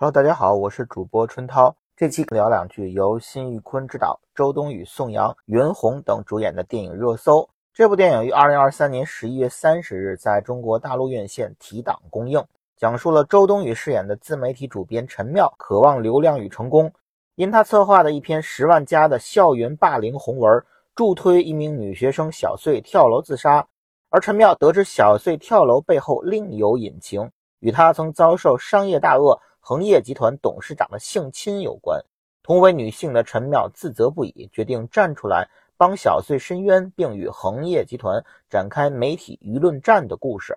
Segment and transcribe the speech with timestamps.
[0.00, 1.74] Hello，大家好，我是主播春涛。
[1.96, 7.40] 这期聊两句由辛玉坤执导、周冬雨、宋阳、袁弘等主演的电影《热搜》。
[7.74, 12.40] 这部电影于二零二三年十一月三十日在中国大陆院线提档公映，
[12.76, 16.92] 讲述了周冬雨饰演的自媒体主编陈妙渴望流量与成功，
[17.34, 23.66] 因他策划的一篇十万加的校园霸凌红文，助推一名女学生小穗跳楼自杀。
[24.10, 27.28] 而陈妙得知小穗跳楼背后另有隐情，
[27.58, 29.40] 与他曾遭受商业大鳄。
[29.68, 32.02] 恒业集团董事长的性侵有关，
[32.42, 40.56] 同为女性的陈妙自责不已，决定站出来帮小穗申冤，并与恒业集团展开媒体舆论战的故事。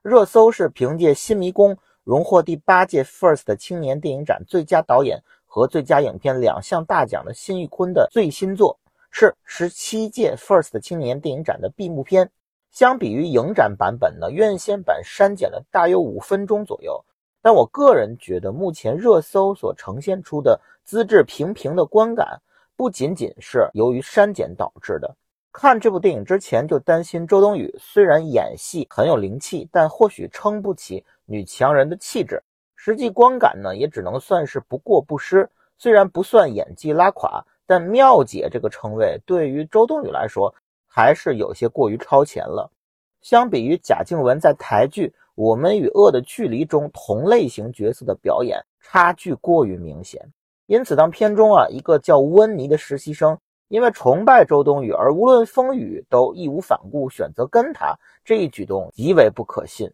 [0.00, 8.78] 热搜是凭借《新迷宫》荣获第八届 FIRST 青年电影展最佳导演和最佳影片两项大奖的辛玉坤的最新作，
[9.10, 12.30] 是十七届 FIRST 青年电影展的闭幕片。
[12.70, 17.04] 相比于影展版本呢，院线版删减了大约五分钟左右。
[17.46, 22.42] 但我个人觉得，目前热搜所呈现出的资质平平的观感，
[22.74, 25.14] 不仅仅是由于删减导致的。
[25.52, 32.42] 看这部电影之前就担心周冬雨虽然演戏很有灵气，但或许撑不起女强人的气质。
[32.74, 35.48] 实际观感呢，也只能算是不过不失。
[35.78, 40.52] 虽然不算演技拉垮，但妙姐这个称谓对于周冬雨来说，
[40.88, 42.68] 还是有些过于超前了。
[43.22, 45.14] 相比于贾静雯在台剧。
[45.36, 50.32] 我们与恶的距离中同类型角色的表演差距过于明显，
[50.64, 59.92] 因此当片中啊一个叫温妮的实习生因为崇拜周冬雨而无论风雨都义无反顾选择跟他，这一举动极为不可信。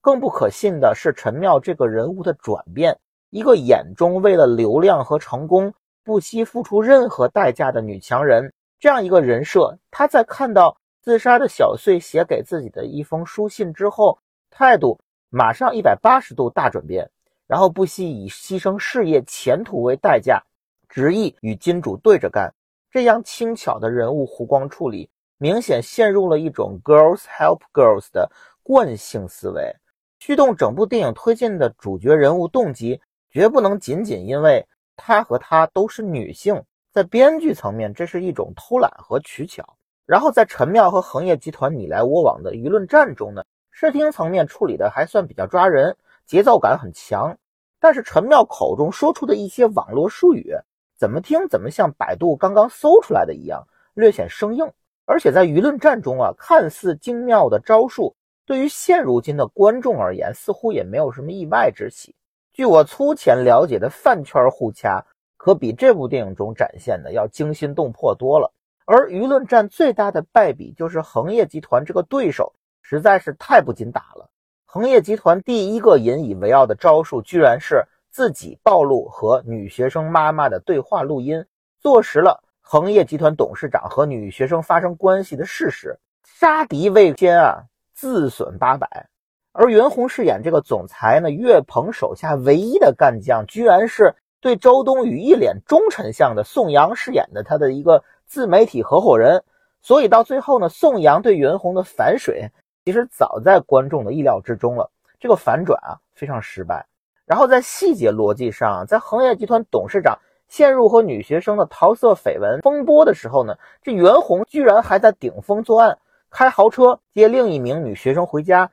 [0.00, 14.18] 更不可信的是陈妙这个人物的转变，一个眼中为了流量和成功不惜付出任何代价的女强人，这样一个人设，她在看到自杀的小穗写给自己的一封书信之后。
[14.58, 14.98] 态度
[15.30, 17.08] 马上一百八十度大转变，
[17.46, 20.42] 然后不惜以牺牲事业前途为代价，
[20.88, 22.52] 执意与金主对着干。
[22.90, 28.28] 这样轻巧的人物弧光处理，明显陷入了一种 girls help girls 的
[28.64, 29.72] 惯性思维。
[30.18, 34.66] 驱动整部电影推进的主角人物动机，绝不能仅仅因为
[34.96, 36.60] 他和她都是女性。
[36.90, 39.64] 在编剧层面，这是一种偷懒和取巧。
[40.04, 43.44] 然后在陈妙和恒业集团你来我往的舆论战中呢？
[43.80, 45.96] 视听层面处理的还算比较抓人，
[46.26, 47.38] 节奏感很强。
[47.78, 50.52] 但是陈妙口中说出的一些网络术语，
[50.96, 54.68] 怎么听怎么像百度刚刚搜出来的一样，略显生硬。
[55.06, 62.16] 而且在舆论战中啊，看似精妙的招数，对于现如今的观众而言，似乎也没有什么意外之喜。
[62.50, 65.06] 据我粗浅了解的饭圈互掐，
[65.36, 68.52] 可比这部电影中展现的要惊心动魄多了。
[68.86, 72.52] 而舆论战最大的败笔，就是恒业集团这个对手。
[72.90, 74.30] 实在是太不禁打了！
[74.64, 81.44] 恒业集团第一个引以为傲的招数，居然是自己暴露和女学生妈妈的对话录音，
[81.78, 85.98] 坐实了恒业集团董事长和女学生发生关系的事实。
[86.24, 89.10] 杀敌未先啊，自损八百。
[89.52, 99.44] 而袁弘饰演这个总裁呢，岳鹏手下唯一的干将，居然是对周冬雨一脸忠臣相的宋阳饰演的他的一个自媒体合伙人。
[99.82, 102.50] 所以到最后呢，宋阳对袁弘的反水。
[102.88, 104.90] 其实早在观众的意料之中了，
[105.20, 106.86] 这个反转啊非常失败。
[107.26, 110.18] 然后在细节逻辑上，在恒业集团董事长
[110.48, 115.98] 陷入和女学生的桃色绯闻风波的时候呢，这袁弘居然还在顶风作案，
[116.30, 118.70] 开豪车接另一名女学生回家，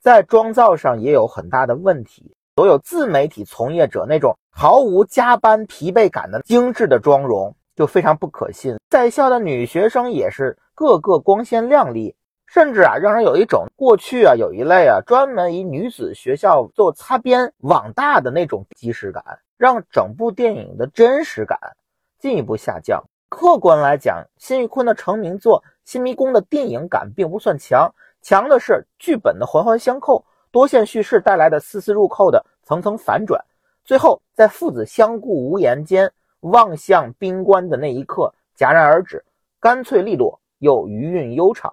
[0.00, 2.34] 在妆造上也有很大的问题。
[2.56, 8.74] 所有自媒体从业者那种毫无加班疲惫感的精致的妆容就非常不可信。
[8.90, 12.16] 在校的女学生也是个个光鲜亮丽。
[12.52, 19.24] 甚至啊，让人有一种过去啊有一类啊专门以女子学校做擦边网大的那种即视感，
[19.56, 21.58] 让整部电影的真实感
[22.18, 23.02] 进一步下降。
[23.30, 33.42] 客观来讲，辛玉坤的成名作《新迷宫》的电影感并不算强，强的是剧本的环环相扣、多线叙事带来的丝丝入扣的层层反转。
[33.82, 39.24] 最后在父子相顾无言间望向冰棺的那一刻戛然而止，
[39.58, 41.72] 干脆利落又余韵悠长。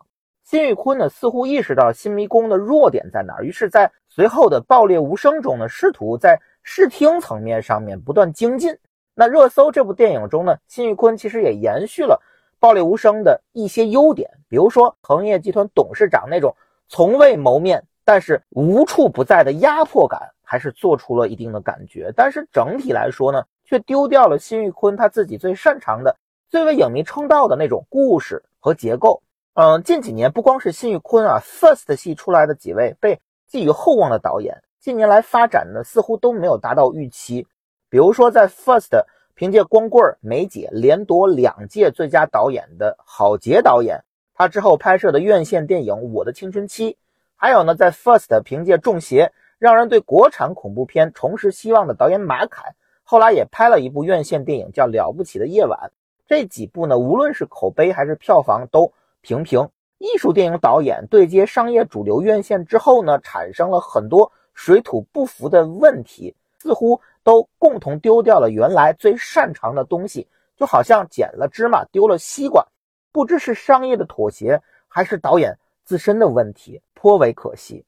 [0.49, 8.75] 辛玉坤呢，似乎意识到新迷宫的弱点在哪儿，于是，在随后的爆裂无声中呢，试图在视听层面上面不断精进。
[9.13, 12.19] 那热搜这部电影中呢，辛玉坤其实也延续了
[12.59, 16.55] 爆裂无声的一些优点，比如说恒业集团董事长那种
[16.87, 22.11] 从未谋面但是无处不在的压迫感，还是做出了一定的感觉。
[22.15, 26.17] 但是整体来说呢，却丢掉了辛玉坤他自己最擅长的、
[26.49, 29.21] 最为影迷称道的那种故事和结构。
[29.61, 37.45] 嗯，近几年不光是辛玉坤啊，First 系出来的几位被寄予厚望的导演，近年来发展呢，似乎都没有达到预期。
[37.89, 39.03] 比如说，在 First
[39.35, 44.01] 凭借《光棍》《梅姐》连夺两届最佳导演的郝杰导演，
[44.33, 46.91] 他之后拍摄的院线电影《我的青春期》，
[47.35, 49.25] 还有呢，在 First 凭借《中邪》
[49.57, 55.77] 让人对国产恐怖片重拾希望的导演马凯，后来也拍了一部院线电影叫《了不起的夜晚》。
[56.25, 58.93] 这几部呢，无论是口碑还是票房都
[59.29, 59.69] 平平。
[59.99, 70.27] 艺术电影导演对接商业主流院线之后呢，产生了很多水土不服的问题，似乎都共同丢掉了原来最擅长的东西，
[70.57, 72.65] 就好像捡了芝麻丢了西瓜，
[73.11, 77.85] 不知是商业的妥协还是导演自身的问题，颇为可惜。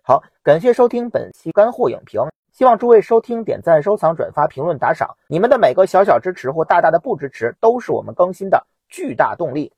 [0.00, 9.72] 好，感谢收听本期干货影评，希望诸位收听、点赞、收藏、转发、评论、打赏，你们的每个小小支持或大大的不支持，都是我们更新的巨大动力。